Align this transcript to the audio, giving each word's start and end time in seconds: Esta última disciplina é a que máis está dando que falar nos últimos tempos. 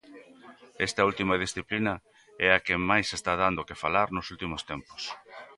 Esta 0.87 1.01
última 1.09 1.35
disciplina 1.45 1.93
é 2.45 2.47
a 2.53 2.61
que 2.65 2.75
máis 2.89 3.07
está 3.17 3.33
dando 3.43 3.67
que 3.67 3.79
falar 3.83 4.07
nos 4.11 4.25
últimos 4.33 4.61
tempos. 4.71 5.01